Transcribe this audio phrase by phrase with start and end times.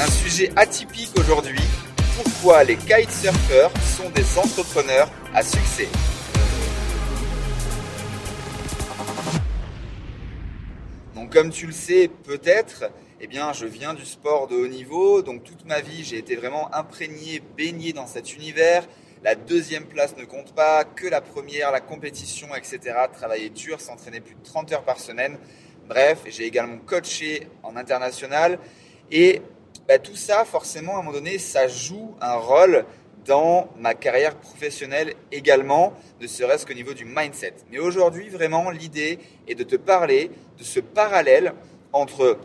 [0.00, 1.60] Un sujet atypique aujourd'hui.
[2.16, 5.88] Pourquoi les kitesurfers sont des entrepreneurs à succès
[11.14, 12.84] Donc comme tu le sais peut-être,
[13.20, 16.34] eh bien je viens du sport de haut niveau, donc toute ma vie j'ai été
[16.34, 18.88] vraiment imprégné, baigné dans cet univers.
[19.22, 22.96] La deuxième place ne compte pas, que la première, la compétition, etc.
[23.12, 25.36] Travailler dur, s'entraîner plus de 30 heures par semaine.
[25.86, 28.58] Bref, j'ai également coaché en international.
[29.12, 29.42] Et
[29.90, 32.84] bah, tout ça, forcément, à un moment donné, ça joue un rôle
[33.26, 37.54] dans ma carrière professionnelle également, ne serait-ce qu'au niveau du mindset.
[37.72, 41.54] Mais aujourd'hui, vraiment, l'idée est de te parler de ce parallèle
[41.92, 42.38] entre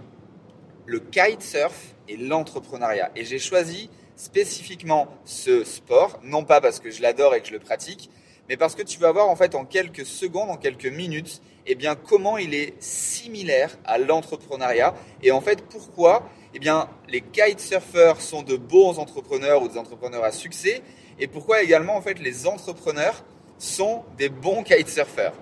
[0.88, 3.12] le kitesurf et l'entrepreneuriat.
[3.16, 7.53] Et j'ai choisi spécifiquement ce sport, non pas parce que je l'adore et que je
[7.53, 8.09] le pratique,
[8.50, 11.75] mais parce que tu vas voir en fait en quelques secondes, en quelques minutes, eh
[11.75, 18.22] bien comment il est similaire à l'entrepreneuriat et en fait pourquoi eh bien les kitesurfers
[18.22, 20.81] sont de bons entrepreneurs ou des entrepreneurs à succès
[21.20, 23.23] et pourquoi également en fait les entrepreneurs
[23.58, 25.34] sont des bons kitesurfers.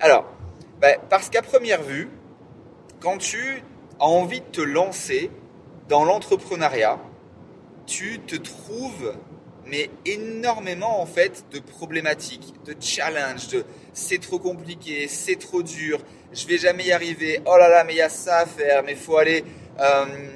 [0.00, 0.24] Alors,
[0.80, 2.08] ben, parce qu'à première vue,
[3.00, 3.62] quand tu
[4.00, 5.30] as envie de te lancer
[5.88, 6.98] dans l'entrepreneuriat,
[7.86, 9.14] tu te trouves
[9.66, 16.00] mais énormément en fait de problématiques, de challenges, de c'est trop compliqué, c'est trop dur,
[16.32, 18.82] je vais jamais y arriver, oh là là, mais il y a ça à faire,
[18.82, 19.44] mais faut aller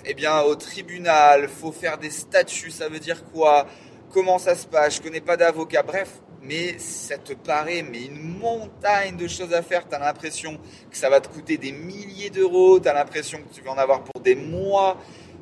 [0.05, 3.67] eh bien au tribunal, faut faire des statuts, ça veut dire quoi?
[4.11, 4.97] Comment ça se passe?
[4.97, 6.11] Je connais pas d'avocat, bref,
[6.43, 10.59] mais ça te paraît mais une montagne de choses à faire, tu as l'impression
[10.91, 13.79] que ça va te coûter des milliers d'euros, tu as l'impression que tu vas en
[13.79, 14.99] avoir pour des mois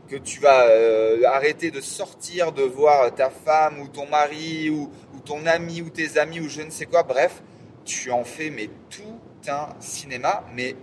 [0.09, 4.91] que tu vas euh, arrêter de sortir, de voir ta femme ou ton mari ou,
[5.25, 7.03] ton ami ou tes amis ou je ne sais quoi.
[7.03, 7.43] Bref,
[7.85, 10.77] tu en fais mais tout un cinéma, mais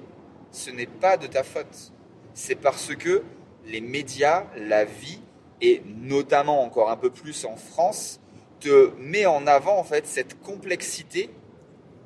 [0.51, 1.91] ce n'est pas de ta faute.
[2.33, 3.23] C'est parce que
[3.65, 5.19] les médias, la vie
[5.61, 8.19] et notamment encore un peu plus en France
[8.59, 11.29] te met en avant en fait cette complexité,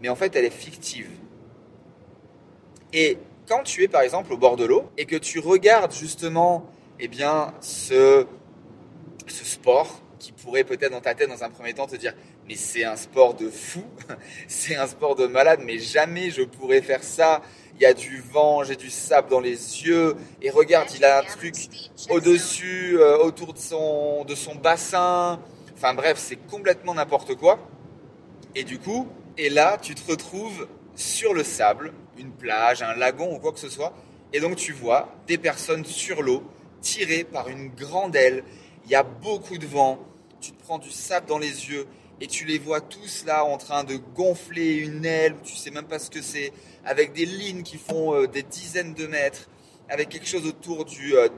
[0.01, 1.09] mais en fait elle est fictive.
[2.93, 3.17] Et
[3.47, 6.65] quand tu es par exemple au bord de l'eau et que tu regardes justement
[6.99, 8.25] eh bien, ce,
[9.27, 12.13] ce sport qui pourrait peut-être dans ta tête, dans un premier temps, te dire
[12.47, 13.83] mais c'est un sport de fou,
[14.47, 17.41] c'est un sport de malade, mais jamais je pourrais faire ça.
[17.75, 19.51] Il y a du vent, j'ai du sable dans les
[19.83, 21.55] yeux, et regarde, il a un truc
[22.09, 25.41] au-dessus, euh, autour de son, de son bassin.
[25.75, 27.59] Enfin bref, c'est complètement n'importe quoi.
[28.55, 29.07] Et du coup,
[29.37, 33.59] et là, tu te retrouves sur le sable, une plage, un lagon ou quoi que
[33.59, 33.93] ce soit,
[34.31, 36.43] et donc tu vois des personnes sur l'eau
[36.79, 38.43] tiré par une grande aile.
[38.85, 39.99] Il y a beaucoup de vent.
[40.43, 41.87] Tu te prends du sable dans les yeux
[42.19, 45.37] et tu les vois tous là en train de gonfler une aile.
[45.41, 46.51] Tu sais même pas ce que c'est.
[46.83, 49.47] Avec des lignes qui font euh, des dizaines de mètres.
[49.87, 51.29] Avec quelque chose autour du, euh,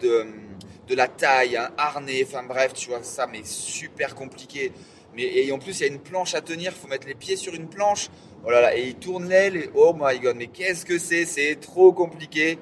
[0.87, 2.25] de, la taille, un harnais.
[2.25, 4.71] Enfin bref, tu vois ça, mais super compliqué.
[5.15, 6.73] Mais, et en plus, il y a une planche à tenir.
[6.75, 8.09] Il faut mettre les pieds sur une planche.
[8.43, 9.69] Oh là là, et il tourne l'aile.
[9.75, 11.25] oh my god, mais qu'est-ce que c'est?
[11.25, 12.57] C'est trop compliqué.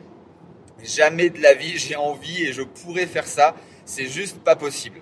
[0.84, 3.56] Jamais de la vie j'ai envie et je pourrais faire ça.
[3.86, 5.00] C'est juste pas possible.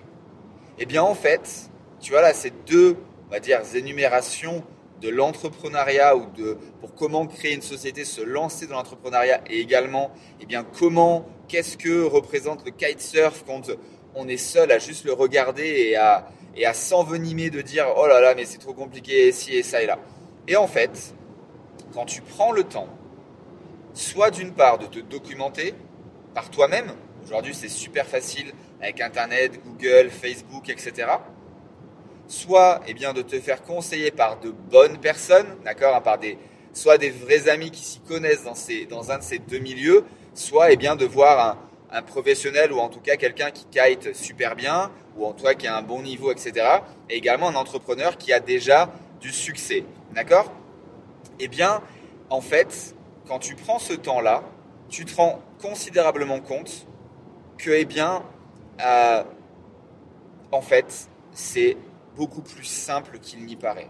[0.82, 1.70] Eh bien, en fait,
[2.00, 2.96] tu vois là, ces deux,
[3.28, 4.64] on va dire, énumérations
[5.00, 10.10] de l'entrepreneuriat ou de pour comment créer une société, se lancer dans l'entrepreneuriat et également,
[10.40, 13.70] eh bien, comment, qu'est-ce que représente le kitesurf quand
[14.16, 18.08] on est seul à juste le regarder et à, et à s'envenimer de dire oh
[18.08, 20.00] là là, mais c'est trop compliqué, ici et ça et là.
[20.48, 21.14] Et en fait,
[21.94, 22.88] quand tu prends le temps
[23.94, 25.74] soit d'une part de te documenter
[26.34, 26.90] par toi-même.
[27.24, 31.08] Aujourd'hui, c'est super facile avec Internet, Google, Facebook, etc.
[32.26, 36.36] Soit eh bien, de te faire conseiller par de bonnes personnes, d'accord, hein, par des,
[36.72, 40.04] soit des vrais amis qui s'y connaissent dans, ces, dans un de ces deux milieux,
[40.34, 41.58] soit eh bien, de voir
[41.90, 45.54] un, professionnel ou en tout cas quelqu'un qui kite super bien, ou en tout cas
[45.54, 46.66] qui a un bon niveau, etc.
[47.08, 48.90] Et également un entrepreneur qui a déjà
[49.20, 49.84] du succès,
[50.14, 50.50] d'accord?
[51.38, 51.82] Eh bien,
[52.30, 52.96] en fait,
[53.28, 54.42] quand tu prends ce temps-là,
[54.88, 56.86] tu te rends considérablement compte
[57.62, 58.22] que, eh bien,
[58.84, 59.22] euh,
[60.50, 61.76] en fait, c'est
[62.16, 63.88] beaucoup plus simple qu'il n'y paraît.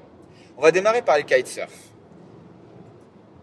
[0.57, 1.73] On va démarrer par le kitesurf.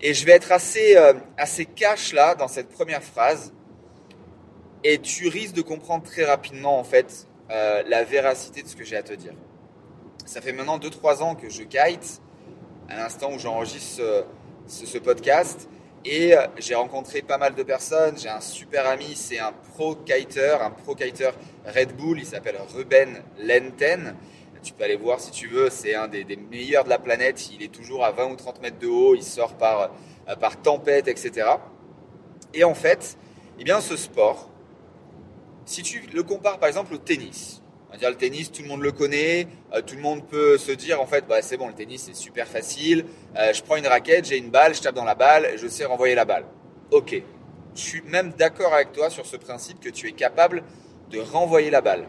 [0.02, 3.52] Et je vais être assez, euh, assez cash là dans cette première phrase.
[4.84, 8.86] Et tu risques de comprendre très rapidement en fait euh, la véracité de ce que
[8.86, 9.34] j'ai à te dire.
[10.26, 12.22] Ça fait maintenant 2-3 ans que je kite,
[12.88, 14.26] à l'instant où j'enregistre
[14.68, 15.68] ce, podcast.
[16.06, 18.18] Et euh, j'ai rencontré pas mal de personnes.
[18.18, 21.32] J'ai un super ami, c'est un pro kiter, un pro kiter
[21.66, 22.20] Red Bull.
[22.20, 24.16] Il s'appelle Ruben Lenten.
[24.64, 25.70] Tu peux aller voir si tu veux.
[25.70, 27.50] C'est un des, meilleurs de la planète.
[27.52, 29.16] Il est toujours à 20 ou 30 mètres de haut.
[29.16, 29.92] Il sort par,
[30.30, 31.48] euh, par tempête, etc.
[32.54, 33.18] Et en fait,
[33.60, 34.50] eh bien, ce sport,
[35.66, 38.68] si tu le compares par exemple au tennis, on va dire le tennis, tout le
[38.68, 41.68] monde le connaît, euh, tout le monde peut se dire en fait, bah, c'est bon,
[41.68, 43.06] le tennis c'est super facile,
[43.36, 45.86] euh, je prends une raquette, j'ai une balle, je tape dans la balle, je sais
[45.86, 46.46] renvoyer la balle.
[46.92, 47.20] Ok,
[47.76, 50.64] je suis même d'accord avec toi sur ce principe que tu es capable
[51.10, 52.06] de renvoyer la balle.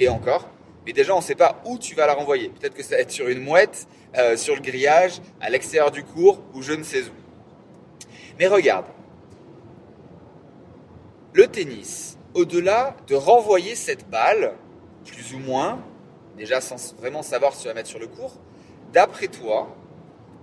[0.00, 0.48] Et encore,
[0.84, 2.48] mais déjà on ne sait pas où tu vas la renvoyer.
[2.48, 6.02] Peut-être que ça va être sur une mouette, euh, sur le grillage, à l'extérieur du
[6.02, 8.08] cours, ou je ne sais où.
[8.40, 8.86] Mais regarde,
[11.32, 14.54] le tennis, au-delà de renvoyer cette balle,
[15.04, 15.82] plus ou moins,
[16.36, 18.34] déjà sans vraiment savoir si tu vas mettre sur le cours,
[18.92, 19.74] d'après toi,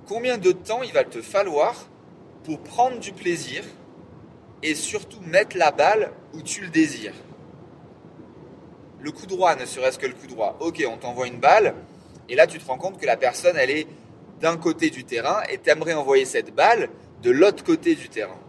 [0.08, 1.88] combien de temps il va te falloir
[2.44, 3.64] pour prendre du plaisir
[4.62, 7.16] et surtout mettre la balle où tu le désires?
[9.00, 10.58] Le coup droit, ne serait-ce que le coup droit.
[10.60, 11.76] Ok, on t'envoie une balle,
[12.28, 13.88] et là tu te rends compte que la personne, elle est
[14.42, 16.90] d'un côté du terrain, et tu aimerais envoyer cette balle
[17.22, 18.40] de l'autre côté du terrain.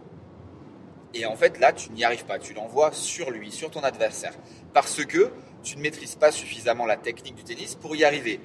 [1.13, 2.39] Et en fait, là, tu n'y arrives pas.
[2.39, 4.33] Tu l'envoies sur lui, sur ton adversaire.
[4.73, 5.31] Parce que
[5.63, 8.39] tu ne maîtrises pas suffisamment la technique du tennis pour y arriver.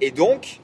[0.00, 0.60] Et donc,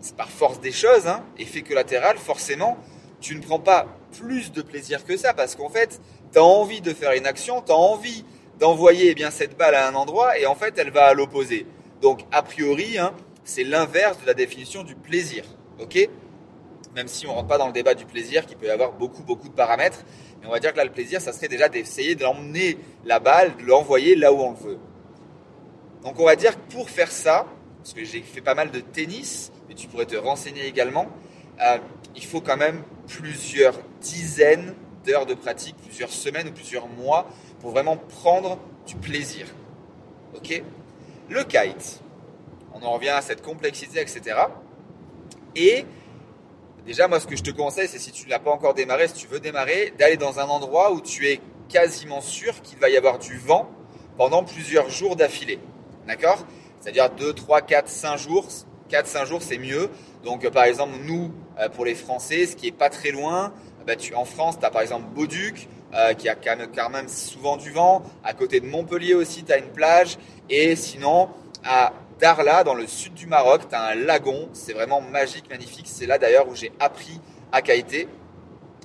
[0.00, 2.76] c'est par force des choses, hein, effet collatéral, forcément,
[3.20, 3.86] tu ne prends pas
[4.18, 5.32] plus de plaisir que ça.
[5.32, 6.00] Parce qu'en fait,
[6.32, 8.24] tu as envie de faire une action, tu as envie
[8.58, 11.66] d'envoyer eh bien cette balle à un endroit et en fait, elle va à l'opposé.
[12.00, 15.44] Donc, a priori, hein, c'est l'inverse de la définition du plaisir.
[15.80, 16.08] Ok?
[16.94, 18.92] Même si on ne rentre pas dans le débat du plaisir, qui peut y avoir
[18.92, 20.04] beaucoup, beaucoup de paramètres
[20.46, 23.64] on va dire que là, le plaisir, ça serait déjà d'essayer d'emmener la balle, de
[23.64, 24.78] l'envoyer là où on le veut.
[26.02, 27.46] Donc on va dire que pour faire ça,
[27.78, 31.06] parce que j'ai fait pas mal de tennis, mais tu pourrais te renseigner également,
[31.62, 31.78] euh,
[32.14, 34.74] il faut quand même plusieurs dizaines
[35.04, 37.28] d'heures de pratique, plusieurs semaines ou plusieurs mois
[37.60, 39.46] pour vraiment prendre du plaisir.
[40.34, 40.62] Ok?
[41.28, 42.00] Le kite,
[42.74, 44.36] on en revient à cette complexité, etc.
[45.56, 45.86] Et
[46.86, 49.08] Déjà, moi, ce que je te conseille, c'est si tu ne l'as pas encore démarré,
[49.08, 51.40] si tu veux démarrer, d'aller dans un endroit où tu es
[51.70, 53.70] quasiment sûr qu'il va y avoir du vent
[54.18, 55.58] pendant plusieurs jours d'affilée.
[56.06, 56.44] D'accord?
[56.80, 58.46] C'est-à-dire 2, 3, 4, 5 jours.
[58.90, 59.88] 4, 5 jours, c'est mieux.
[60.24, 63.54] Donc, euh, par exemple, nous, euh, pour les Français, ce qui est pas très loin,
[63.86, 67.56] bah, tu, en France, tu as par exemple Beauduc, euh, qui a quand même souvent
[67.56, 68.02] du vent.
[68.22, 70.18] À côté de Montpellier aussi, tu as une plage.
[70.50, 71.30] Et sinon,
[71.64, 75.86] à Darla, dans le sud du Maroc, tu as un lagon, c'est vraiment magique, magnifique.
[75.88, 77.20] C'est là d'ailleurs où j'ai appris
[77.52, 78.08] à kiter.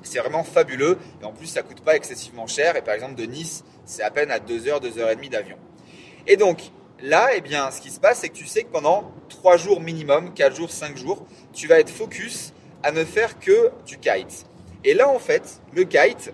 [0.01, 2.75] C'est vraiment fabuleux et en plus ça coûte pas excessivement cher.
[2.75, 5.57] Et par exemple de Nice, c'est à peine à 2h, 2h30 d'avion.
[6.25, 6.71] Et donc
[7.01, 9.79] là, eh bien, ce qui se passe, c'est que tu sais que pendant 3 jours
[9.79, 12.53] minimum, 4 jours, 5 jours, tu vas être focus
[12.83, 14.45] à ne faire que du kite.
[14.83, 16.33] Et là, en fait, le kite,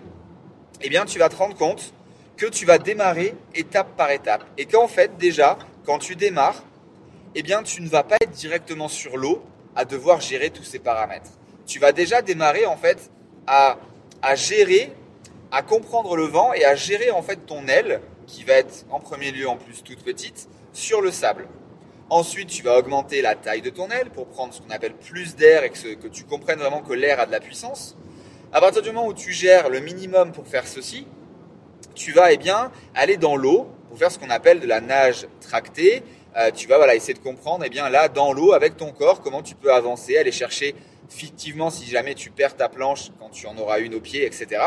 [0.80, 1.92] eh bien, tu vas te rendre compte
[2.36, 4.44] que tu vas démarrer étape par étape.
[4.58, 6.62] Et qu'en fait, déjà, quand tu démarres,
[7.38, 9.42] eh bien, tu ne vas pas être directement sur l'eau
[9.76, 11.30] à devoir gérer tous ces paramètres.
[11.66, 13.10] Tu vas déjà démarrer en fait
[13.46, 13.76] à,
[14.34, 14.90] gérer,
[15.52, 19.00] à comprendre le vent et à gérer en fait ton aile, qui va être en
[19.00, 21.46] premier lieu en plus toute petite, sur le sable.
[22.08, 25.36] Ensuite, tu vas augmenter la taille de ton aile pour prendre ce qu'on appelle plus
[25.36, 27.98] d'air et que, que, tu comprennes vraiment que l'air a de la puissance.
[28.50, 31.06] À partir du moment où tu gères le minimum pour faire ceci,
[31.94, 35.26] tu vas eh bien, aller dans l'eau pour faire ce qu'on appelle de la nage
[35.40, 36.02] tractée
[36.36, 39.20] euh, tu vas voilà, essayer de comprendre, eh bien là, dans l'eau, avec ton corps,
[39.22, 40.74] comment tu peux avancer, aller chercher
[41.08, 44.62] fictivement si jamais tu perds ta planche quand tu en auras une au pied, etc.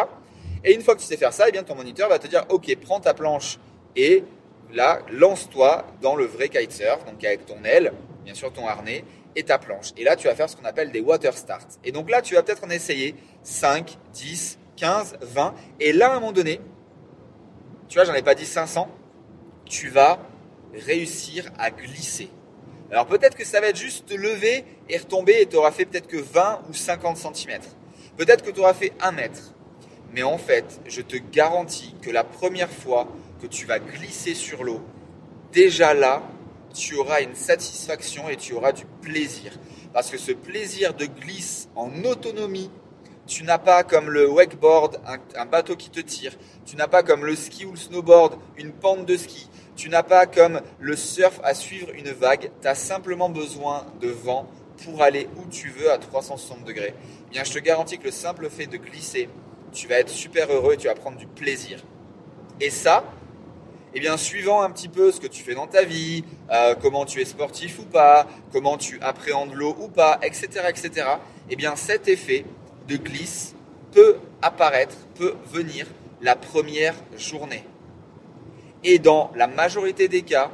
[0.63, 2.45] Et une fois que tu sais faire ça, eh bien ton moniteur va te dire,
[2.49, 3.59] ok, prends ta planche
[3.95, 4.23] et
[4.71, 7.93] là, lance-toi dans le vrai kitesurf, donc avec ton aile,
[8.23, 9.03] bien sûr ton harnais
[9.35, 9.91] et ta planche.
[9.97, 11.67] Et là, tu vas faire ce qu'on appelle des water starts.
[11.83, 15.53] Et donc là, tu vas peut-être en essayer 5, 10, 15, 20.
[15.79, 16.59] Et là, à un moment donné,
[17.87, 18.89] tu vois, j'en ai pas dit 500,
[19.65, 20.19] tu vas
[20.73, 22.29] réussir à glisser.
[22.91, 25.85] Alors peut-être que ça va être juste te lever et retomber et tu auras fait
[25.85, 27.59] peut-être que 20 ou 50 cm.
[28.17, 29.53] Peut-être que tu auras fait 1 mètre.
[30.13, 33.07] Mais en fait, je te garantis que la première fois
[33.41, 34.81] que tu vas glisser sur l'eau,
[35.51, 36.23] déjà là,
[36.73, 39.51] tu auras une satisfaction et tu auras du plaisir.
[39.93, 42.71] Parce que ce plaisir de glisse en autonomie,
[43.27, 46.35] tu n'as pas comme le wakeboard un, un bateau qui te tire,
[46.65, 49.47] tu n'as pas comme le ski ou le snowboard une pente de ski,
[49.79, 54.09] tu n'as pas comme le surf à suivre une vague, tu as simplement besoin de
[54.09, 54.45] vent
[54.83, 56.93] pour aller où tu veux à 360 degrés.
[57.31, 59.29] Bien, je te garantis que le simple fait de glisser,
[59.71, 61.81] tu vas être super heureux et tu vas prendre du plaisir.
[62.59, 63.05] Et ça,
[63.93, 67.05] eh bien, suivant un petit peu ce que tu fais dans ta vie, euh, comment
[67.05, 71.07] tu es sportif ou pas, comment tu appréhendes l'eau ou pas, etc., etc.,
[71.49, 72.43] eh bien, cet effet
[72.89, 73.55] de glisse
[73.93, 75.85] peut apparaître, peut venir
[76.21, 77.63] la première journée
[78.83, 80.51] et dans la majorité des cas,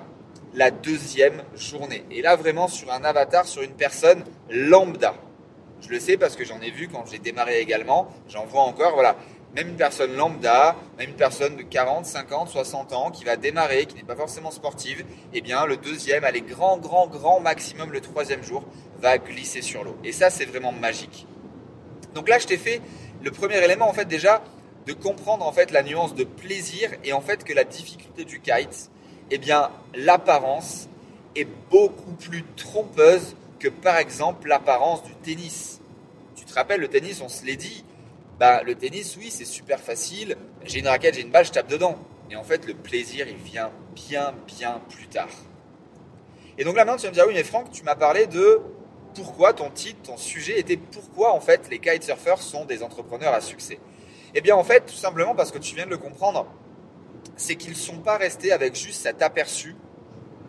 [0.53, 2.03] la deuxième journée.
[2.11, 5.13] Et là, vraiment sur un avatar, sur une personne lambda.
[5.81, 8.93] Je le sais parce que j'en ai vu quand j'ai démarré également, j'en vois encore,
[8.93, 9.15] voilà.
[9.53, 13.85] même une personne lambda, même une personne de 40, 50, 60 ans qui va démarrer,
[13.85, 18.01] qui n'est pas forcément sportive, eh bien le deuxième, allez grand, grand, grand maximum le
[18.01, 18.63] troisième jour,
[18.99, 19.97] va glisser sur l'eau.
[20.03, 21.27] Et ça, c'est vraiment magique.
[22.13, 22.81] Donc là, je t'ai fait
[23.21, 24.41] le premier élément, en fait, déjà,
[24.85, 28.39] de comprendre en fait la nuance de plaisir et en fait que la difficulté du
[28.39, 28.91] kite,
[29.31, 30.87] eh bien l'apparence
[31.35, 35.81] est beaucoup plus trompeuse que par exemple l'apparence du tennis.
[36.35, 37.83] Tu te rappelles le tennis, on se l'est dit,
[38.39, 41.67] bah le tennis oui c'est super facile, j'ai une raquette, j'ai une balle, je tape
[41.67, 41.97] dedans.
[42.29, 45.29] Et en fait le plaisir il vient bien bien plus tard.
[46.57, 48.61] Et donc là maintenant tu vas me dire oui mais Franck tu m'as parlé de
[49.15, 53.41] pourquoi ton titre, ton sujet était pourquoi en fait les kitesurfers sont des entrepreneurs à
[53.41, 53.79] succès.
[54.37, 56.45] Eh bien, en fait, tout simplement parce que tu viens de le comprendre,
[57.37, 59.77] c'est qu'ils ne sont pas restés avec juste cet aperçu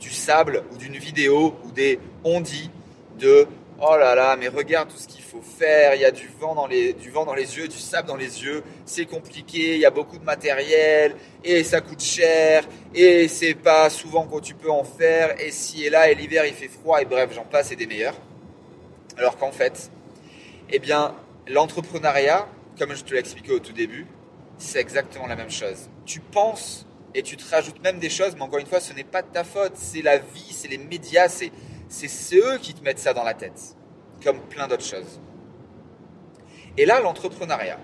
[0.00, 2.70] du sable ou d'une vidéo ou des on dit
[3.18, 3.46] de
[3.80, 6.54] oh là là, mais regarde tout ce qu'il faut faire, il y a du vent
[6.56, 9.80] dans les, du vent dans les yeux, du sable dans les yeux, c'est compliqué, il
[9.80, 11.14] y a beaucoup de matériel
[11.44, 15.84] et ça coûte cher et c'est pas souvent que tu peux en faire et si
[15.84, 18.16] et là et l'hiver il fait froid et bref, j'en passe et des meilleurs.
[19.16, 19.90] Alors qu'en fait,
[20.70, 21.14] eh bien,
[21.46, 24.06] l'entrepreneuriat, comme je te l'ai expliqué au tout début,
[24.58, 25.88] c'est exactement la même chose.
[26.04, 29.04] Tu penses et tu te rajoutes même des choses, mais encore une fois, ce n'est
[29.04, 31.50] pas de ta faute, c'est la vie, c'est les médias, c'est,
[31.88, 33.76] c'est eux qui te mettent ça dans la tête,
[34.22, 35.20] comme plein d'autres choses.
[36.76, 37.78] Et là, l'entrepreneuriat,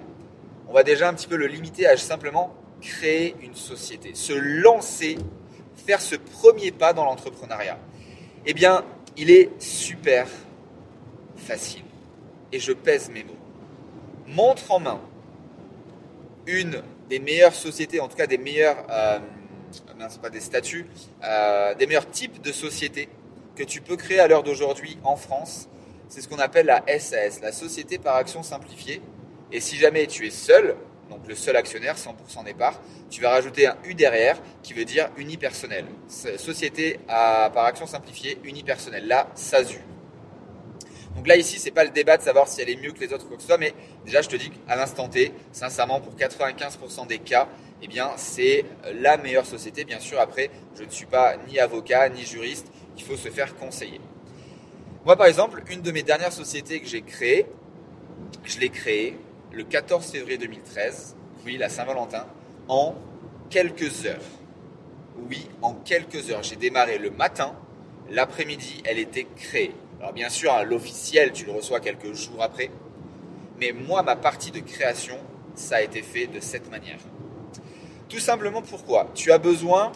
[0.69, 5.17] on va déjà un petit peu le limiter à simplement créer une société, se lancer,
[5.87, 7.79] faire ce premier pas dans l'entrepreneuriat.
[8.45, 8.85] Eh bien,
[9.17, 10.27] il est super
[11.37, 11.85] facile.
[12.51, 13.42] Et je pèse mes mots
[14.27, 15.01] montre en main
[16.47, 19.19] une des meilleures sociétés, en tout cas des meilleurs, euh,
[20.21, 20.87] pas des statuts,
[21.23, 23.09] euh, des meilleurs types de sociétés
[23.57, 25.69] que tu peux créer à l'heure d'aujourd'hui en France,
[26.09, 29.01] c'est ce qu'on appelle la SAS, la Société par Action Simplifiée.
[29.51, 30.77] Et si jamais tu es seul,
[31.11, 35.11] donc le seul actionnaire, 100% départ, tu vas rajouter un U derrière qui veut dire
[35.17, 35.85] unipersonnel.
[36.09, 39.07] Société par action simplifiée, unipersonnelle.
[39.07, 39.81] La SASU.
[41.17, 43.13] Donc là, ici, c'est pas le débat de savoir si elle est mieux que les
[43.13, 46.01] autres ou quoi que ce soit, mais déjà, je te dis qu'à l'instant T, sincèrement,
[46.01, 47.49] pour 95% des cas,
[47.83, 48.65] eh bien, c'est
[48.95, 49.85] la meilleure société.
[49.85, 52.67] Bien sûr, après, je ne suis pas ni avocat, ni juriste,
[52.97, 54.01] il faut se faire conseiller.
[55.05, 57.47] Moi, par exemple, une de mes dernières sociétés que j'ai créées,
[58.45, 59.19] je l'ai créée
[59.51, 62.27] le 14 février 2013, oui, la Saint-Valentin,
[62.69, 62.95] en
[63.51, 64.23] quelques heures.
[65.29, 66.43] Oui, en quelques heures.
[66.43, 67.55] J'ai démarré le matin,
[68.11, 69.75] l'après-midi, elle était créée.
[70.03, 72.71] Alors bien sûr, l'officiel, tu le reçois quelques jours après.
[73.61, 75.17] Mais moi, ma partie de création,
[75.55, 76.99] ça a été fait de cette manière.
[78.09, 79.07] Tout simplement pourquoi?
[79.15, 79.93] Tu as besoin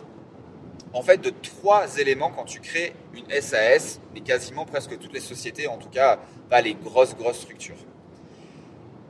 [0.92, 5.18] en fait de trois éléments quand tu crées une SAS, mais quasiment presque toutes les
[5.18, 7.75] sociétés, en tout cas pas les grosses grosses structures.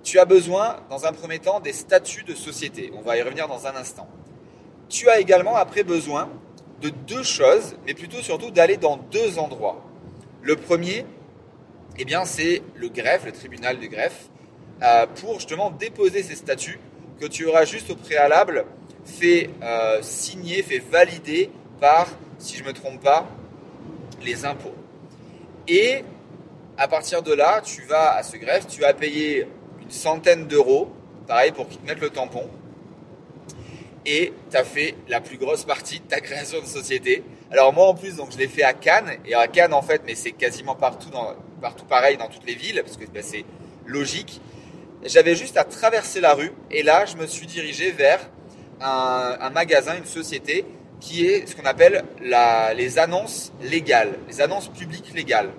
[0.03, 2.91] Tu as besoin, dans un premier temps, des statuts de société.
[2.97, 4.09] On va y revenir dans un instant.
[4.88, 6.31] Tu as également après besoin
[6.81, 9.86] de deux choses, mais plutôt surtout d'aller dans deux endroits.
[10.47, 11.05] Le premier,
[11.99, 14.29] eh bien, c'est le greffe, le tribunal de greffe,
[14.81, 16.79] euh, pour justement déposer ces statuts
[17.21, 18.65] que tu auras juste au préalable
[19.05, 21.50] fait euh, signer, fait valider
[21.81, 22.07] par,
[22.38, 23.29] si je ne me trompe pas,
[24.23, 24.76] les impôts.
[25.67, 26.05] Et
[26.79, 29.49] à partir de là, tu vas à ce greffe, tu vas payer
[29.83, 30.93] une centaine d'euros,
[31.26, 32.49] pareil pour qu'ils te mettent le tampon,
[34.05, 37.25] et tu as fait la plus grosse partie de ta création de société.
[37.53, 40.03] Alors moi en plus, donc je l'ai fait à Cannes, et à Cannes en fait,
[40.05, 43.45] mais c'est quasiment partout, dans, partout pareil dans toutes les villes, parce que ben, c'est
[43.87, 44.41] logique.
[45.05, 48.19] J'avais juste à traverser la rue, et là je me suis dirigé vers
[48.81, 50.65] un, magasin, une société,
[50.99, 55.50] qui est ce qu'on appelle les annonces légales, les annonces publiques légales,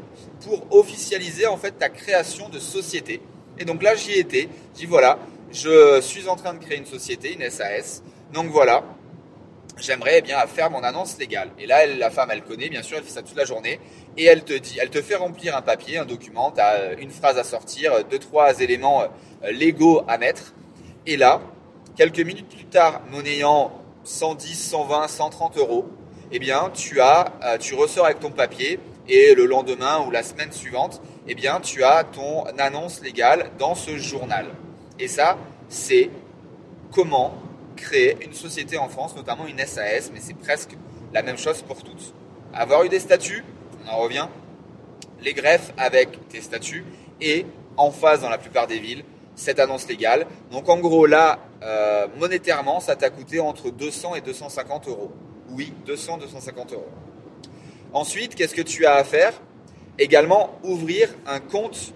[0.41, 3.21] pour officialiser en fait ta création de société.
[3.59, 5.19] Et donc là j'y étais, j'ai dit voilà,
[5.53, 8.03] je suis en train de créer une société, une SAS,
[8.33, 8.83] donc voilà,
[9.79, 11.49] j'aimerais eh bien faire mon annonce légale.
[11.59, 13.79] Et là, la femme, elle connaît, bien sûr, elle fait ça toute la journée,
[14.17, 17.11] et elle te dit, elle te fait remplir un papier, un document, tu euh, une
[17.11, 20.53] phrase à sortir, euh, deux, trois éléments euh, légaux à mettre.
[21.05, 21.41] Et là,
[21.95, 23.71] quelques minutes plus tard, monnayant
[24.03, 25.85] 110, 120, 130 euros,
[26.31, 30.51] eh bien, tu as, tu ressors avec ton papier, et le lendemain ou la semaine
[30.51, 34.47] suivante, eh bien, tu as ton annonce légale dans ce journal.
[34.99, 35.37] Et ça,
[35.69, 36.09] c'est
[36.91, 37.33] comment
[37.77, 40.71] créer une société en France, notamment une SAS, mais c'est presque
[41.13, 42.13] la même chose pour toutes.
[42.53, 43.45] Avoir eu des statuts,
[43.85, 44.27] on en revient,
[45.21, 46.83] les greffes avec tes statuts
[47.21, 47.45] et
[47.77, 49.03] en face dans la plupart des villes,
[49.35, 50.25] cette annonce légale.
[50.51, 55.11] Donc en gros là, euh, monétairement, ça t'a coûté entre 200 et 250 euros.
[55.49, 56.89] Oui, 200, 250 euros.
[57.93, 59.33] Ensuite, qu'est-ce que tu as à faire?
[59.97, 61.93] Également, ouvrir un compte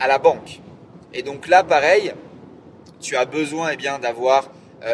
[0.00, 0.60] à la banque.
[1.12, 2.12] Et donc là, pareil,
[3.00, 4.50] tu as besoin eh bien d'avoir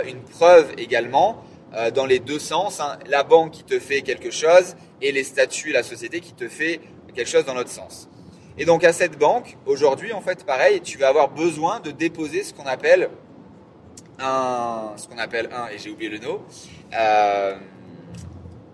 [0.07, 1.43] une preuve également
[1.75, 2.81] euh, dans les deux sens.
[2.81, 2.99] Hein.
[3.07, 6.81] La banque qui te fait quelque chose et les statuts, la société qui te fait
[7.15, 8.11] quelque chose dans l'autre sens.
[8.59, 12.43] Et donc à cette banque, aujourd'hui, en fait, pareil, tu vas avoir besoin de déposer
[12.43, 13.09] ce qu'on appelle
[14.19, 16.43] un, ce qu'on appelle un, et j'ai oublié le nom,
[16.93, 17.57] euh,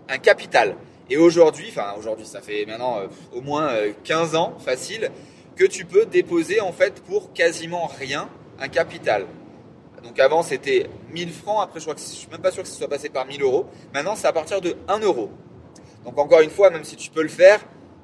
[0.09, 0.75] un capital.
[1.09, 3.71] Et aujourd'hui, enfin aujourd'hui, ça fait maintenant au moins
[4.03, 5.13] 15 ans, facile,
[5.55, 9.25] que tu peux déposer en fait pour quasiment rien un capital.
[10.03, 12.69] Donc avant c'était 1000 francs, après je crois que je suis même pas sûr que
[12.69, 13.67] ce soit passé par 1000 euros.
[13.93, 15.31] Maintenant c'est à partir de 1 euro.
[16.05, 17.61] Donc encore une fois, même si tu peux le faire,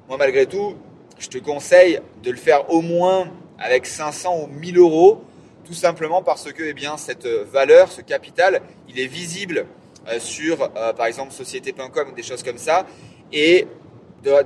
[0.07, 0.75] moi malgré tout,
[1.17, 5.23] je te conseille de le faire au moins avec 500 ou 1000 euros,
[5.63, 9.65] tout simplement parce que eh bien, cette valeur, ce capital, il est visible
[10.07, 12.85] euh, sur euh, par exemple société.com ou des choses comme ça.
[13.31, 13.67] Et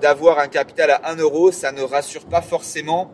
[0.01, 3.11] d'avoir un capital à 1 euro, ça ne rassure pas forcément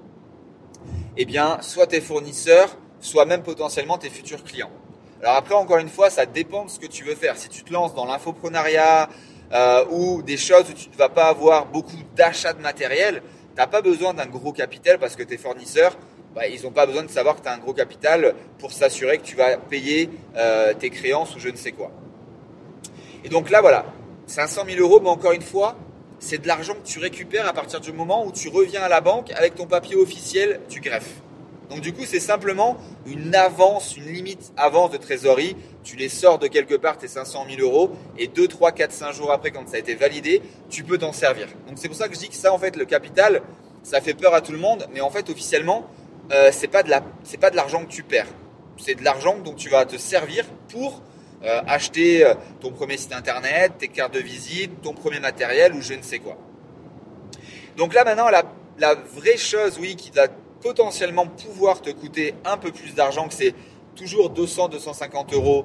[1.18, 2.76] eh bien, soit tes fournisseurs,
[3.06, 4.72] soit même potentiellement tes futurs clients.
[5.22, 7.38] Alors après, encore une fois, ça dépend de ce que tu veux faire.
[7.38, 9.10] Si tu te lances dans l'infoprenariat
[9.54, 13.58] euh, ou des choses où tu ne vas pas avoir beaucoup d'achats de matériel, tu
[13.58, 15.96] n'as pas besoin d'un gros capital parce que tes fournisseurs,
[16.34, 19.20] bah, ils n'ont pas besoin de savoir que tu as un gros capital pour s'assurer
[19.20, 21.92] que tu vas payer euh, tes créances ou je ne sais quoi.
[23.24, 23.86] Et donc là, voilà,
[24.28, 25.76] 500 000 euros, mais encore une fois,
[26.20, 29.02] c'est de l'argent que tu récupères à partir du moment où tu reviens à la
[29.02, 31.22] banque avec ton papier officiel tu greffes.
[31.70, 35.56] Donc du coup, c'est simplement une avance, une limite avance de trésorerie.
[35.84, 39.12] Tu les sors de quelque part, tes 500 000 euros, et 2, 3, 4, 5
[39.14, 41.48] jours après, quand ça a été validé, tu peux t'en servir.
[41.68, 43.42] Donc c'est pour ça que je dis que ça, en fait, le capital,
[43.84, 45.88] ça fait peur à tout le monde, mais en fait, officiellement,
[46.32, 48.28] euh, c'est pas de l'argent que tu perds.
[48.78, 51.02] C'est de l'argent dont tu vas te servir pour
[51.44, 55.82] euh, acheter euh, ton premier site internet, tes cartes de visite, ton premier matériel ou
[55.82, 56.38] je ne sais quoi.
[57.78, 60.28] Donc là maintenant, la, vraie chose, oui, qui va
[60.66, 63.54] potentiellement pouvoir te coûter un peu plus d'argent, que c'est
[63.96, 65.64] toujours 200-250 euros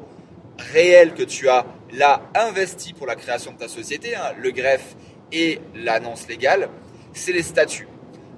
[0.58, 1.64] réels que tu as
[1.94, 4.94] là investi pour la création de ta société, hein, le greffe
[5.32, 6.68] et l'annonce légale,
[7.14, 7.88] c'est les statuts.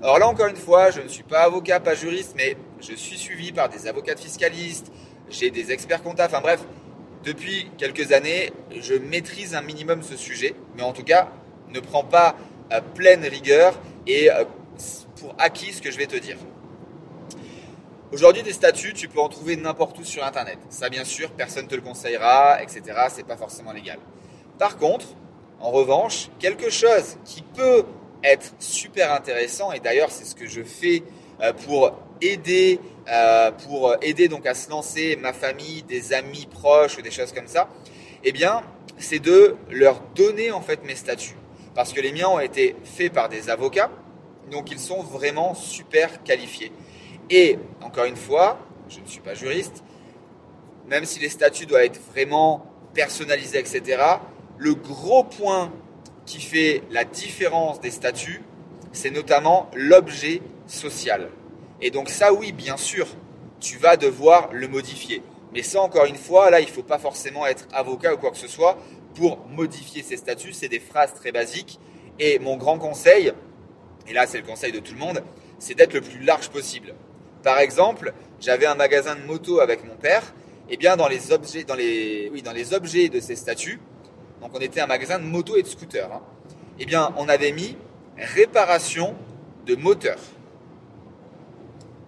[0.03, 3.19] Alors là encore une fois, je ne suis pas avocat, pas juriste, mais je suis
[3.19, 4.93] suivi par des avocats fiscalistes,
[5.31, 6.61] j'ai des experts comptables, enfin bref,
[7.25, 11.29] depuis quelques années, je maîtrise un minimum ce sujet, mais en tout cas,
[11.71, 12.37] ne prends pas
[12.71, 13.75] à pleine rigueur
[14.07, 14.45] et euh,
[15.17, 16.37] pour acquis ce que je vais te dire.
[18.13, 20.59] Aujourd'hui, des statuts, tu peux en trouver n'importe où sur Internet.
[20.69, 22.83] Ça, bien sûr, personne ne te le conseillera, etc.
[23.09, 23.99] C'est pas forcément légal.
[24.59, 25.07] Par contre,
[25.61, 27.85] en revanche, quelque chose qui peut
[28.23, 31.03] être super intéressant, et d'ailleurs, c'est ce que je fais
[31.41, 36.99] euh, pour aider euh, pour aider donc à se lancer ma famille, des amis proches
[36.99, 37.71] ou des choses comme ça,
[38.25, 38.63] eh bien,
[38.99, 41.37] c'est de leur donner en fait mes statuts.
[41.75, 43.91] Parce que les miens ont été faits par des avocats,
[44.51, 46.73] donc ils sont vraiment super qualifiés.
[47.31, 48.59] Et encore une fois,
[48.89, 49.83] je ne suis pas juriste,
[50.89, 54.03] même si les statuts doivent être vraiment personnalisés, etc.,
[54.59, 55.73] le gros point
[56.27, 58.43] qui fait la différence des statuts,
[58.93, 61.31] c'est notamment l'objet social.
[61.81, 63.07] Et donc ça, oui, bien sûr,
[63.61, 65.23] tu vas devoir le modifier.
[65.53, 68.31] Mais ça, encore une fois, là, il ne faut pas forcément être avocat ou quoi
[68.31, 68.79] que ce soit
[69.15, 70.53] pour modifier ces statuts.
[70.53, 71.79] C'est des phrases très basiques.
[72.19, 73.33] Et mon grand conseil,
[74.07, 75.23] et là c'est le conseil de tout le monde,
[75.59, 76.95] c'est d'être le plus large possible.
[77.43, 80.23] Par exemple, j'avais un magasin de moto avec mon père.
[80.69, 83.81] Et eh bien dans les objets, dans les, oui, dans les objets de ces statuts,
[84.41, 86.11] donc on était un magasin de moto et de scooter.
[86.11, 86.23] Hein,
[86.79, 87.77] eh bien on avait mis
[88.17, 89.15] réparation
[89.67, 90.19] de moteur.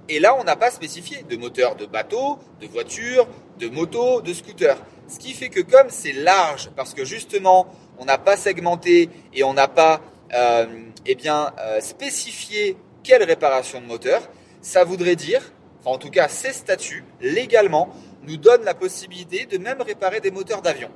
[0.08, 3.26] Et là, on n'a pas spécifié de moteur de bateau, de voiture,
[3.58, 4.76] de moto, de scooter.
[5.08, 7.66] Ce qui fait que comme c'est large, parce que justement,
[7.98, 10.00] on n'a pas segmenté et on n'a pas
[10.34, 10.66] euh,
[11.06, 14.22] eh bien, euh, spécifié quelle réparation de moteur,
[14.64, 15.42] ça voudrait dire,
[15.80, 17.90] enfin en tout cas ces statuts, légalement,
[18.22, 20.88] nous donnent la possibilité de même réparer des moteurs d'avion.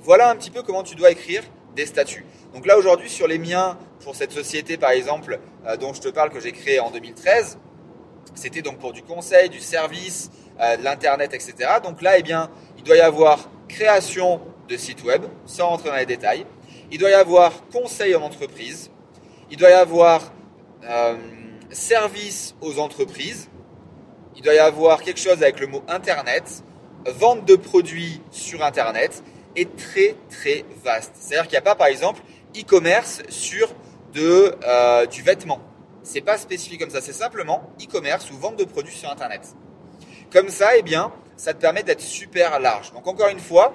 [0.00, 1.42] Voilà un petit peu comment tu dois écrire
[1.74, 2.26] des statuts.
[2.54, 6.08] Donc là aujourd'hui sur les miens, pour cette société par exemple euh, dont je te
[6.08, 7.58] parle que j'ai créée en 2013,
[8.34, 11.54] c'était donc pour du conseil, du service, euh, de l'internet, etc.
[11.82, 15.96] Donc là, eh bien, il doit y avoir création de site web, sans rentrer dans
[15.96, 16.44] les détails.
[16.90, 18.90] Il doit y avoir conseil en entreprise.
[19.50, 20.32] Il doit y avoir
[20.84, 21.16] euh,
[21.70, 23.48] service aux entreprises.
[24.36, 26.62] Il doit y avoir quelque chose avec le mot internet,
[27.06, 29.22] vente de produits sur internet,
[29.56, 31.12] et très très vaste.
[31.14, 32.20] C'est-à-dire qu'il n'y a pas, par exemple,
[32.54, 33.68] e-commerce sur
[34.12, 35.60] de, euh, du vêtement.
[36.02, 39.42] C'est pas spécifique comme ça, c'est simplement e-commerce ou vente de produits sur Internet.
[40.30, 42.92] Comme ça, eh bien, ça te permet d'être super large.
[42.92, 43.74] Donc encore une fois,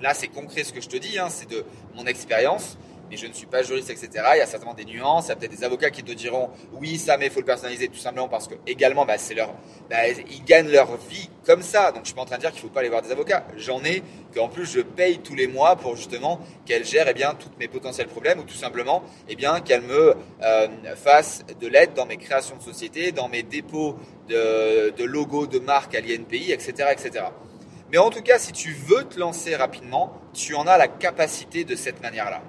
[0.00, 2.78] là c'est concret ce que je te dis, hein, c'est de mon expérience,
[3.10, 4.08] mais je ne suis pas juriste, etc.
[4.34, 5.26] Il y a certainement des nuances.
[5.26, 7.46] Il y a peut-être des avocats qui te diront oui, ça, mais il faut le
[7.46, 9.16] personnaliser tout simplement parce que également, bah,
[9.90, 11.90] bah, ils gagnent leur vie comme ça.
[11.90, 13.44] Donc, je suis pas en train de dire qu'il faut pas aller voir des avocats.
[13.56, 14.02] J'en ai
[14.34, 17.68] qu'en plus je paye tous les mois pour justement qu'elles gèrent eh bien tous mes
[17.68, 22.16] potentiels problèmes ou tout simplement eh bien qu'elles me euh, fassent de l'aide dans mes
[22.16, 23.96] créations de société, dans mes dépôts
[24.28, 27.24] de, de logos de marques à l'INPI, etc., etc.
[27.90, 31.64] Mais en tout cas, si tu veux te lancer rapidement, tu en as la capacité
[31.64, 32.42] de cette manière-là.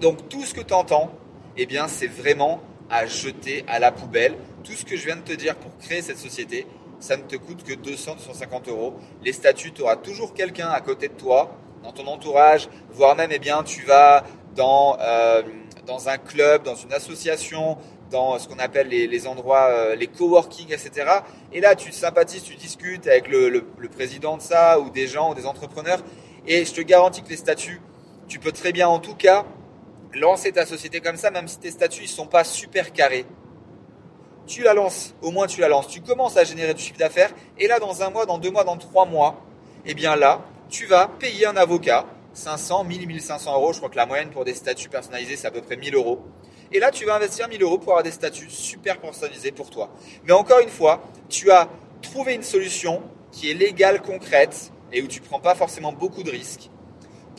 [0.00, 1.10] Donc tout ce que tu entends,
[1.56, 4.36] eh bien, c'est vraiment à jeter à la poubelle.
[4.62, 6.66] Tout ce que je viens de te dire pour créer cette société,
[7.00, 8.94] ça ne te coûte que 200, 250 euros.
[9.22, 13.30] Les statuts, tu auras toujours quelqu'un à côté de toi, dans ton entourage, voire même,
[13.32, 15.42] eh bien, tu vas dans, euh,
[15.86, 17.78] dans un club, dans une association,
[18.10, 21.10] dans ce qu'on appelle les, endroits, euh, les coworking, etc.
[21.52, 25.34] Et là, tu sympathises, tu discutes avec le, président de ça, ou des gens, ou
[25.34, 26.00] des entrepreneurs.
[26.46, 27.80] Et je te garantis que les statuts,
[28.28, 29.44] tu peux très bien, en tout cas,
[30.14, 33.26] lancer ta société comme ça, même si tes statuts ne sont pas super carrés.
[34.46, 35.88] Tu la lances, au moins tu la lances.
[35.88, 37.32] Tu commences à générer du chiffre d'affaires.
[37.58, 39.44] Et là, dans un mois, dans deux mois, dans trois mois,
[39.84, 43.72] eh bien là, tu vas payer un avocat 500, 1000, 1500 euros.
[43.72, 46.20] Je crois que la moyenne pour des statuts personnalisés, c'est à peu près 1000 euros.
[46.72, 49.90] Et là, tu vas investir 1000 euros pour avoir des statuts super personnalisés pour toi.
[50.24, 51.68] Mais encore une fois, tu as
[52.02, 56.22] trouvé une solution qui est légale, concrète, et où tu ne prends pas forcément beaucoup
[56.22, 56.70] de risques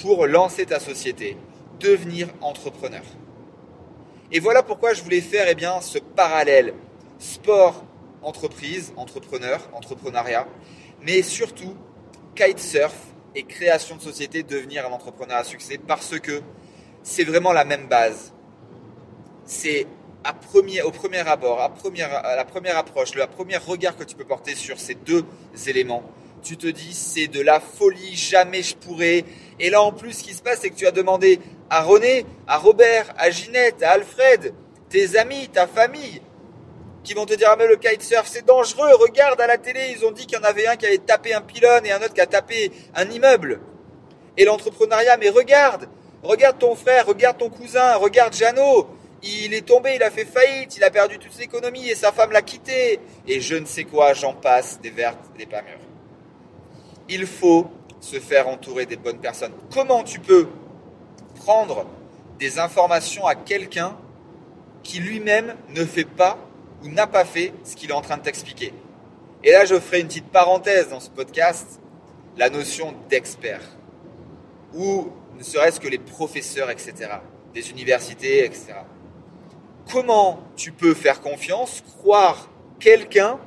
[0.01, 1.37] pour lancer ta société,
[1.79, 3.03] devenir entrepreneur.
[4.31, 6.73] Et voilà pourquoi je voulais faire eh bien, ce parallèle
[7.19, 7.83] sport,
[8.21, 10.47] entreprise, entrepreneur, entrepreneuriat,
[11.01, 11.75] mais surtout
[12.35, 12.95] kitesurf
[13.35, 16.41] et création de société, devenir un entrepreneur à succès, parce que
[17.03, 18.33] c'est vraiment la même base
[19.47, 19.87] c'est
[20.83, 24.77] au premier abord, à la première approche, le premier regard que tu peux porter sur
[24.77, 25.23] ces deux
[25.67, 26.03] éléments,
[26.43, 29.25] tu te dis c'est de la folie, jamais je pourrais.
[29.59, 32.25] Et là en plus, ce qui se passe, c'est que tu as demandé à René,
[32.47, 34.53] à Robert, à Ginette, à Alfred,
[34.89, 36.21] tes amis, ta famille,
[37.03, 40.05] qui vont te dire ah mais le kitesurf c'est dangereux, regarde à la télé, ils
[40.05, 42.13] ont dit qu'il y en avait un qui avait tapé un pylône et un autre
[42.13, 43.59] qui a tapé un immeuble.
[44.37, 45.87] Et l'entrepreneuriat, mais regarde,
[46.21, 48.87] regarde ton frère, regarde ton cousin, regarde Jeannot,
[49.23, 52.11] il est tombé, il a fait faillite, il a perdu toute ses économies et sa
[52.11, 52.99] femme l'a quitté.
[53.27, 55.63] Et je ne sais quoi, j'en passe, des vertes, des pas.
[57.09, 59.53] Il faut se faire entourer des bonnes personnes.
[59.73, 60.47] Comment tu peux
[61.35, 61.85] prendre
[62.39, 63.97] des informations à quelqu'un
[64.83, 66.37] qui lui-même ne fait pas
[66.83, 68.73] ou n'a pas fait ce qu'il est en train de t'expliquer?
[69.43, 71.79] Et là, je ferai une petite parenthèse dans ce podcast,
[72.37, 73.61] la notion d'expert.
[74.73, 77.09] Ou ne serait-ce que les professeurs, etc.
[77.53, 78.75] Des universités, etc
[79.91, 83.39] comment tu peux faire confiance, croire quelqu'un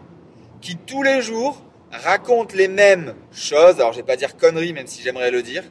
[0.61, 4.87] qui tous les jours raconte les mêmes choses, alors je vais pas dire conneries même
[4.87, 5.65] si j'aimerais le dire,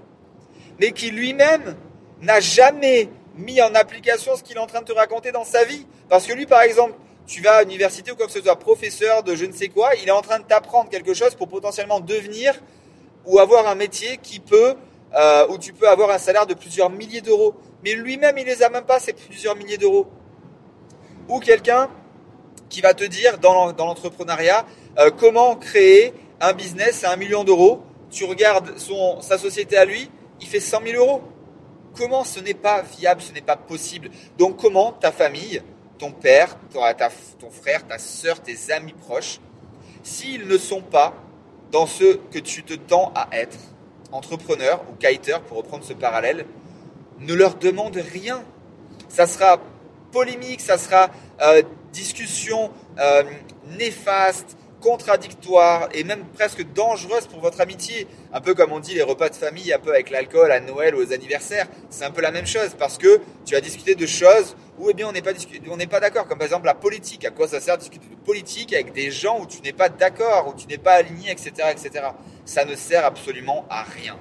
[0.80, 1.76] mais qui lui-même
[2.22, 5.64] n'a jamais mis en application ce qu'il est en train de te raconter dans sa
[5.64, 5.86] vie.
[6.10, 6.94] Parce que lui, par exemple,
[7.26, 9.92] tu vas à l'université ou quoi que ce soit, professeur de je ne sais quoi,
[10.02, 12.54] il est en train de t'apprendre quelque chose pour potentiellement devenir
[13.26, 14.76] ou avoir un métier qui peut,
[15.16, 17.56] euh, où tu peux avoir un salaire de plusieurs milliers d'euros.
[17.84, 20.08] Mais lui-même, il les a même pas, ces plusieurs milliers d'euros
[21.28, 21.90] ou quelqu'un
[22.70, 24.66] qui va te dire dans l'entrepreneuriat
[25.00, 27.84] euh, comment créer un business à un million d'euros.
[28.12, 28.74] Tu regardes
[29.22, 30.10] sa société à lui,
[30.42, 31.22] il fait 100 000 euros.
[31.96, 34.10] Comment ce n'est pas viable, ce n'est pas possible?
[34.38, 35.62] Donc comment ta famille,
[35.98, 39.40] ton père, ton frère, ta soeur, tes amis proches,
[40.04, 41.14] s'ils ne sont pas
[41.72, 43.58] dans ce que tu te tends à être,
[44.12, 46.46] entrepreneur ou kiter, pour reprendre ce parallèle,
[47.20, 48.44] ne leur demande rien.
[49.08, 49.60] Ça sera
[50.12, 51.10] polémique, ça sera
[51.42, 53.24] euh, discussion euh,
[53.78, 58.08] néfaste, contradictoire et même presque dangereuse pour votre amitié.
[58.34, 60.96] Un peu comme on dit les repas de famille, un peu avec l'alcool à Noël
[60.96, 61.68] ou aux anniversaires.
[61.90, 64.94] C'est un peu la même chose parce que tu vas discuter de choses où eh
[64.94, 65.34] bien on n'est pas
[65.90, 66.28] pas d'accord.
[66.28, 67.26] Comme par exemple la politique.
[67.26, 69.90] À quoi ça sert de discuter de politique avec des gens où tu n'es pas
[69.90, 72.06] d'accord, où tu n'es pas aligné, etc., etc.
[72.46, 74.18] Ça ne sert absolument à rien.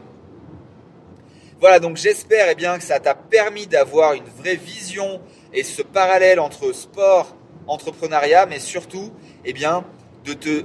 [1.60, 5.20] Voilà, donc j'espère eh que ça t'a permis d'avoir une vraie vision
[5.52, 7.34] et ce parallèle entre sport,
[7.66, 9.12] entrepreneuriat, mais surtout,
[9.44, 9.84] eh bien,
[10.24, 10.64] de te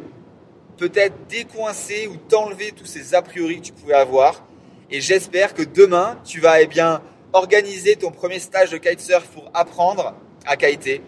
[0.77, 4.45] peut-être décoincer ou t'enlever tous ces a priori que tu pouvais avoir.
[4.89, 9.49] Et j'espère que demain, tu vas eh bien, organiser ton premier stage de kitesurf pour
[9.53, 11.01] apprendre à kiter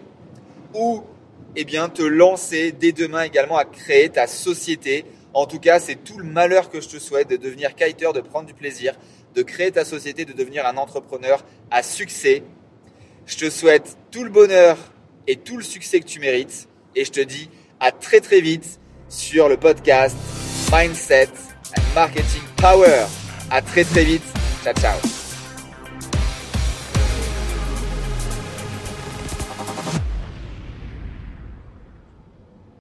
[0.74, 1.02] ou
[1.54, 5.04] eh bien, te lancer dès demain également à créer ta société.
[5.32, 8.20] En tout cas, c'est tout le malheur que je te souhaite de devenir kiter, de
[8.20, 8.94] prendre du plaisir,
[9.34, 12.42] de créer ta société, de devenir un entrepreneur à succès.
[13.26, 14.76] Je te souhaite tout le bonheur
[15.26, 16.68] et tout le succès que tu mérites.
[16.94, 17.48] Et je te dis
[17.80, 20.16] à très très vite sur le podcast
[20.72, 21.28] Mindset
[21.76, 23.06] and Marketing Power.
[23.50, 24.24] À très très vite.
[24.64, 25.15] Ciao ciao.